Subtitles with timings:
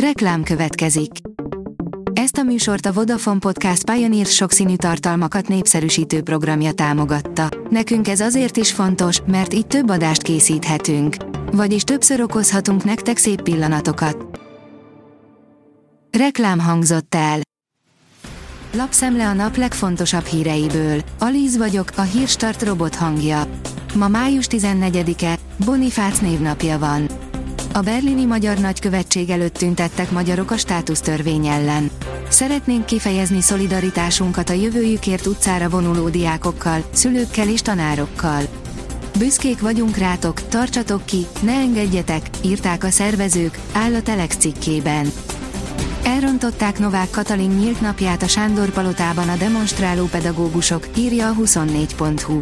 [0.00, 1.10] Reklám következik.
[2.12, 7.48] Ezt a műsort a Vodafone Podcast Pioneer sokszínű tartalmakat népszerűsítő programja támogatta.
[7.70, 11.16] Nekünk ez azért is fontos, mert így több adást készíthetünk.
[11.52, 14.40] Vagyis többször okozhatunk nektek szép pillanatokat.
[16.18, 17.40] Reklám hangzott el.
[18.72, 21.00] Lapszemle a nap legfontosabb híreiből.
[21.18, 23.42] Alíz vagyok, a hírstart robot hangja.
[23.94, 27.25] Ma május 14-e, Bonifác névnapja van.
[27.76, 31.90] A berlini magyar nagykövetség előtt tüntettek magyarok a státusztörvény ellen.
[32.28, 38.42] Szeretnénk kifejezni szolidaritásunkat a jövőjükért utcára vonuló diákokkal, szülőkkel és tanárokkal.
[39.18, 45.12] Büszkék vagyunk rátok, tartsatok ki, ne engedjetek, írták a szervezők, áll a Telex cikkében.
[46.04, 52.38] Elrontották Novák Katalin nyílt napját a Sándor palotában a demonstráló pedagógusok, írja a 24.hu.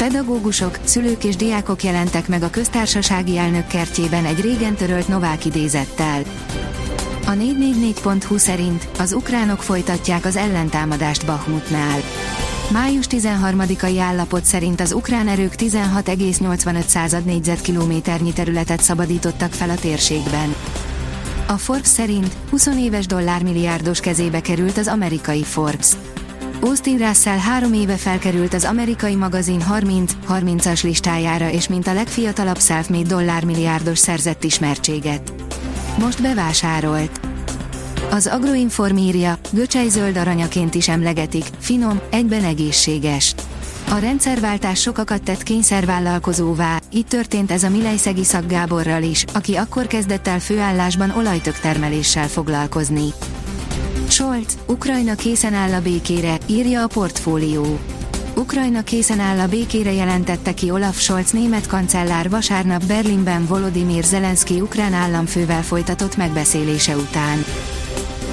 [0.00, 6.22] Pedagógusok, szülők és diákok jelentek meg a köztársasági elnök kertjében egy régen törölt Novák idézettel.
[7.26, 12.00] A 444.hu szerint az ukránok folytatják az ellentámadást Bahmutnál.
[12.72, 20.54] Május 13-ai állapot szerint az ukrán erők 16,85 négyzetkilométernyi területet szabadítottak fel a térségben.
[21.46, 25.88] A Forbes szerint 20 éves dollármilliárdos kezébe került az amerikai Forbes.
[26.62, 33.08] Austin Russell három éve felkerült az amerikai magazin 30-30-as listájára és mint a legfiatalabb self-made
[33.08, 35.32] dollármilliárdos szerzett ismertséget.
[35.98, 37.20] Most bevásárolt.
[38.10, 43.34] Az Agroinform írja, göcsej zöld aranyaként is emlegetik, finom, egyben egészséges.
[43.90, 50.26] A rendszerváltás sokakat tett kényszervállalkozóvá, így történt ez a Milejszegi Szakgáborral is, aki akkor kezdett
[50.26, 53.06] el főállásban olajtök termeléssel foglalkozni.
[54.10, 57.78] Scholz, Ukrajna készen áll a békére, írja a portfólió.
[58.36, 64.60] Ukrajna készen áll a békére jelentette ki Olaf Scholz német kancellár vasárnap Berlinben Volodymyr Zelenszky
[64.60, 67.44] ukrán államfővel folytatott megbeszélése után.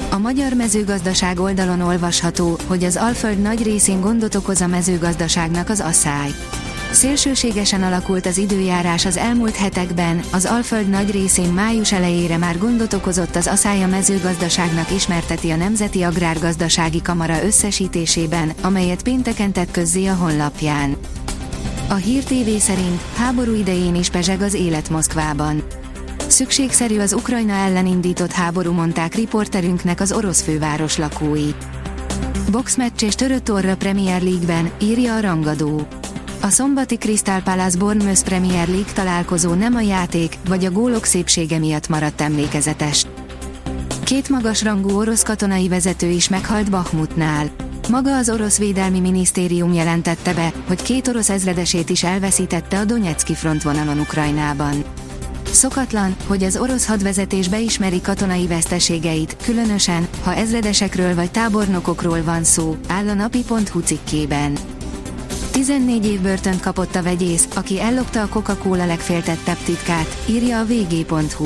[0.10, 5.80] A magyar mezőgazdaság oldalon olvasható, hogy az Alföld nagy részén gondot okoz a mezőgazdaságnak az
[5.80, 6.30] asszály.
[6.98, 12.94] Szélsőségesen alakult az időjárás az elmúlt hetekben, az Alföld nagy részén május elejére már gondot
[12.94, 20.14] okozott az aszája mezőgazdaságnak ismerteti a Nemzeti Agrárgazdasági Kamara összesítésében, amelyet pénteken tett közzé a
[20.14, 20.96] honlapján.
[21.90, 25.64] A Hír TV szerint háború idején is pezseg az élet Moszkvában.
[26.28, 31.50] Szükségszerű az Ukrajna ellen indított háború mondták riporterünknek az orosz főváros lakói.
[32.52, 35.88] Boxmatch és törött orra Premier League-ben, írja a rangadó.
[36.48, 41.58] A szombati Crystal Palace Bournemouth Premier League találkozó nem a játék, vagy a gólok szépsége
[41.58, 43.06] miatt maradt emlékezetes.
[44.04, 47.50] Két magas rangú orosz katonai vezető is meghalt Bakhmutnál.
[47.90, 53.34] Maga az orosz védelmi minisztérium jelentette be, hogy két orosz ezredesét is elveszítette a Donetszki
[53.34, 54.84] frontvonalon Ukrajnában.
[55.52, 62.76] Szokatlan, hogy az orosz hadvezetés beismeri katonai veszteségeit, különösen, ha ezredesekről vagy tábornokokról van szó,
[62.88, 64.58] áll a napi.hu cikkében.
[65.58, 71.46] 14 év börtönt kapott a vegyész, aki ellopta a Coca-Cola legféltettebb titkát, írja a vg.hu.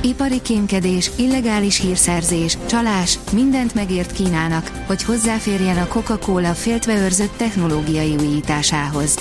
[0.00, 8.16] Ipari kémkedés, illegális hírszerzés, csalás, mindent megért Kínának, hogy hozzáférjen a Coca-Cola féltve őrzött technológiai
[8.16, 9.14] újításához.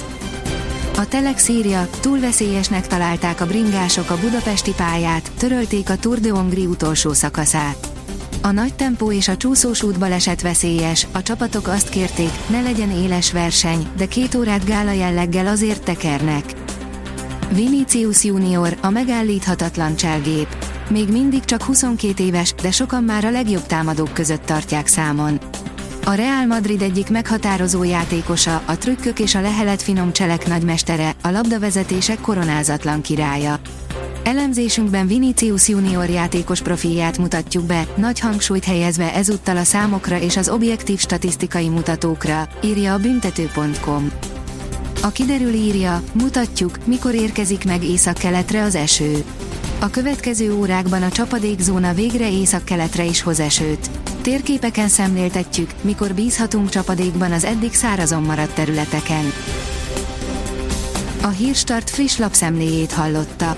[0.98, 6.32] A Telex írja, túl veszélyesnek találták a bringások a budapesti pályát, törölték a Tour de
[6.32, 7.95] Hongrie utolsó szakaszát.
[8.46, 12.92] A nagy tempó és a csúszós út baleset veszélyes, a csapatok azt kérték, ne legyen
[12.92, 16.54] éles verseny, de két órát gála jelleggel azért tekernek.
[17.52, 20.48] Vinicius Junior, a megállíthatatlan cselgép.
[20.90, 25.40] Még mindig csak 22 éves, de sokan már a legjobb támadók között tartják számon.
[26.06, 31.30] A Real Madrid egyik meghatározó játékosa, a trükkök és a lehelet finom cselek nagymestere, a
[31.30, 33.60] labdavezetések koronázatlan királya.
[34.38, 40.50] Elemzésünkben Vinicius Junior játékos profilját mutatjuk be, nagy hangsúlyt helyezve ezúttal a számokra és az
[40.50, 44.12] objektív statisztikai mutatókra, írja a büntető.com.
[45.02, 49.24] A kiderül írja, mutatjuk, mikor érkezik meg észak-keletre az eső.
[49.80, 53.90] A következő órákban a csapadékzóna végre észak-keletre is hoz esőt.
[54.22, 59.32] Térképeken szemléltetjük, mikor bízhatunk csapadékban az eddig szárazon maradt területeken.
[61.22, 63.58] A Hírstart friss lapszemléjét hallotta.